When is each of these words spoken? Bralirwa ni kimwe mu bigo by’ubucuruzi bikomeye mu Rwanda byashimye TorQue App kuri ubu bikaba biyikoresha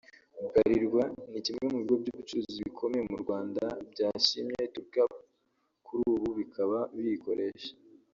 Bralirwa 0.45 1.03
ni 1.31 1.39
kimwe 1.45 1.63
mu 1.71 1.77
bigo 1.81 1.95
by’ubucuruzi 2.01 2.59
bikomeye 2.67 3.03
mu 3.11 3.17
Rwanda 3.23 3.63
byashimye 3.91 4.61
TorQue 4.73 5.03
App 5.05 5.15
kuri 5.85 6.01
ubu 6.13 6.27
bikaba 6.39 6.77
biyikoresha 6.95 7.71